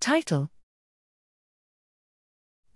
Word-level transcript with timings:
Title 0.00 0.48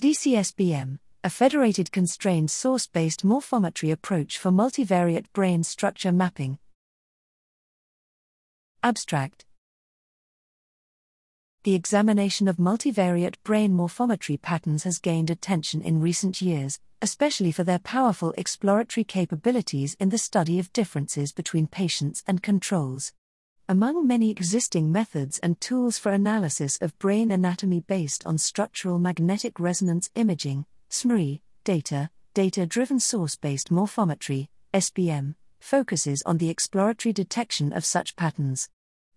DCSBM, 0.00 0.98
a 1.22 1.30
federated 1.30 1.92
constrained 1.92 2.50
source 2.50 2.88
based 2.88 3.24
morphometry 3.24 3.92
approach 3.92 4.38
for 4.38 4.50
multivariate 4.50 5.26
brain 5.32 5.62
structure 5.62 6.10
mapping. 6.10 6.58
Abstract 8.82 9.44
The 11.62 11.76
examination 11.76 12.48
of 12.48 12.56
multivariate 12.56 13.36
brain 13.44 13.72
morphometry 13.72 14.42
patterns 14.42 14.82
has 14.82 14.98
gained 14.98 15.30
attention 15.30 15.80
in 15.80 16.00
recent 16.00 16.42
years, 16.42 16.80
especially 17.00 17.52
for 17.52 17.62
their 17.62 17.78
powerful 17.78 18.34
exploratory 18.36 19.04
capabilities 19.04 19.96
in 20.00 20.08
the 20.08 20.18
study 20.18 20.58
of 20.58 20.72
differences 20.72 21.32
between 21.32 21.68
patients 21.68 22.24
and 22.26 22.42
controls. 22.42 23.12
Among 23.72 24.06
many 24.06 24.30
existing 24.30 24.92
methods 24.92 25.38
and 25.38 25.58
tools 25.58 25.96
for 25.96 26.12
analysis 26.12 26.76
of 26.82 26.98
brain 26.98 27.30
anatomy 27.30 27.80
based 27.80 28.22
on 28.26 28.36
structural 28.36 28.98
magnetic 28.98 29.58
resonance 29.58 30.10
imaging, 30.14 30.66
SMRI, 30.90 31.40
data, 31.64 32.10
data 32.34 32.66
driven 32.66 33.00
source 33.00 33.34
based 33.34 33.70
morphometry, 33.70 34.48
SBM, 34.74 35.36
focuses 35.58 36.20
on 36.26 36.36
the 36.36 36.50
exploratory 36.50 37.14
detection 37.14 37.72
of 37.72 37.86
such 37.86 38.14
patterns. 38.14 38.68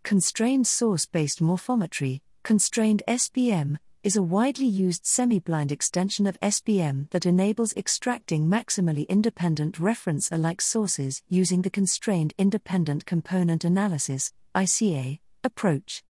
Constrained 0.04 0.68
source 0.68 1.06
based 1.06 1.42
morphometry, 1.42 2.22
constrained 2.44 3.04
SBM, 3.10 3.76
is 4.06 4.16
a 4.16 4.22
widely 4.22 4.68
used 4.68 5.04
semi 5.04 5.40
blind 5.40 5.72
extension 5.72 6.28
of 6.28 6.40
SBM 6.40 7.10
that 7.10 7.26
enables 7.26 7.76
extracting 7.76 8.46
maximally 8.46 9.08
independent 9.08 9.80
reference 9.80 10.32
alike 10.32 10.62
sources 10.62 11.24
using 11.28 11.64
the 11.64 11.72
Constrained 11.72 12.32
Independent 12.38 13.08
Component 13.08 13.64
Analysis 13.64 14.32
ICA, 14.54 15.18
approach. 15.44 16.04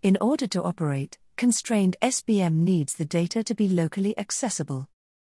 In 0.00 0.16
order 0.20 0.46
to 0.46 0.62
operate, 0.62 1.18
constrained 1.36 1.96
SBM 2.00 2.54
needs 2.54 2.94
the 2.94 3.04
data 3.04 3.42
to 3.42 3.54
be 3.56 3.68
locally 3.68 4.16
accessible. 4.16 4.88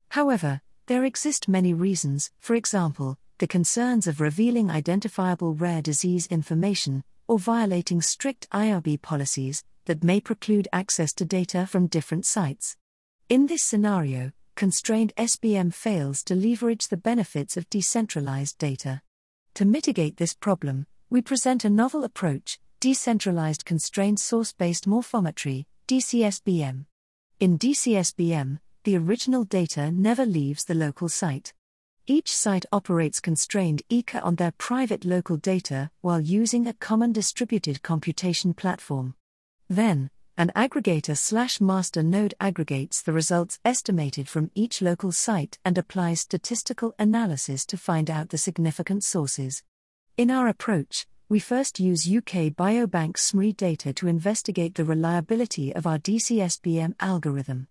However, 0.08 0.60
there 0.86 1.04
exist 1.04 1.46
many 1.46 1.72
reasons, 1.72 2.32
for 2.40 2.56
example, 2.56 3.16
the 3.38 3.46
concerns 3.46 4.08
of 4.08 4.20
revealing 4.20 4.72
identifiable 4.72 5.54
rare 5.54 5.82
disease 5.82 6.26
information, 6.26 7.04
or 7.28 7.38
violating 7.38 8.02
strict 8.02 8.50
IRB 8.50 9.02
policies, 9.02 9.62
that 9.88 10.04
may 10.04 10.20
preclude 10.20 10.68
access 10.72 11.12
to 11.14 11.24
data 11.24 11.66
from 11.66 11.88
different 11.88 12.24
sites. 12.24 12.76
In 13.28 13.46
this 13.46 13.64
scenario, 13.64 14.30
constrained 14.54 15.12
SBM 15.16 15.74
fails 15.74 16.22
to 16.24 16.34
leverage 16.34 16.88
the 16.88 16.96
benefits 16.96 17.56
of 17.56 17.68
decentralized 17.70 18.58
data. 18.58 19.02
To 19.54 19.64
mitigate 19.64 20.18
this 20.18 20.34
problem, 20.34 20.86
we 21.10 21.22
present 21.22 21.64
a 21.64 21.70
novel 21.70 22.04
approach, 22.04 22.60
decentralized 22.80 23.64
constrained 23.64 24.20
source 24.20 24.52
based 24.52 24.86
morphometry, 24.86 25.64
DCSBM. 25.88 26.84
In 27.40 27.58
DCSBM, 27.58 28.58
the 28.84 28.96
original 28.96 29.44
data 29.44 29.90
never 29.90 30.26
leaves 30.26 30.64
the 30.64 30.74
local 30.74 31.08
site. 31.08 31.54
Each 32.06 32.34
site 32.34 32.66
operates 32.72 33.20
constrained 33.20 33.82
ICA 33.90 34.24
on 34.24 34.36
their 34.36 34.52
private 34.52 35.04
local 35.04 35.36
data 35.36 35.90
while 36.00 36.20
using 36.20 36.66
a 36.66 36.72
common 36.72 37.12
distributed 37.12 37.82
computation 37.82 38.54
platform. 38.54 39.14
Then, 39.68 40.10
an 40.38 40.50
aggregator 40.56 41.16
slash 41.16 41.60
master 41.60 42.02
node 42.02 42.32
aggregates 42.40 43.02
the 43.02 43.12
results 43.12 43.58
estimated 43.64 44.28
from 44.28 44.50
each 44.54 44.80
local 44.80 45.12
site 45.12 45.58
and 45.64 45.76
applies 45.76 46.20
statistical 46.20 46.94
analysis 46.98 47.66
to 47.66 47.76
find 47.76 48.08
out 48.08 48.30
the 48.30 48.38
significant 48.38 49.04
sources. 49.04 49.62
In 50.16 50.30
our 50.30 50.48
approach, 50.48 51.06
we 51.28 51.38
first 51.38 51.78
use 51.78 52.08
UK 52.08 52.54
Biobank 52.54 53.16
SMRI 53.16 53.54
data 53.54 53.92
to 53.92 54.08
investigate 54.08 54.74
the 54.74 54.84
reliability 54.84 55.74
of 55.74 55.86
our 55.86 55.98
DCSBM 55.98 56.94
algorithm. 57.00 57.68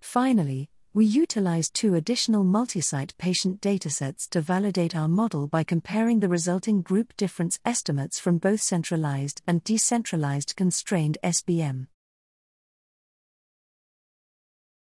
Finally, 0.00 0.68
we 0.94 1.04
utilize 1.04 1.68
two 1.70 1.94
additional 1.94 2.42
multi-site 2.44 3.14
patient 3.18 3.60
datasets 3.60 4.28
to 4.30 4.40
validate 4.40 4.96
our 4.96 5.08
model 5.08 5.46
by 5.46 5.62
comparing 5.62 6.20
the 6.20 6.28
resulting 6.28 6.80
group 6.80 7.14
difference 7.16 7.60
estimates 7.64 8.18
from 8.18 8.38
both 8.38 8.60
centralized 8.60 9.42
and 9.46 9.62
decentralized 9.64 10.56
constrained 10.56 11.18
SBM. 11.22 11.86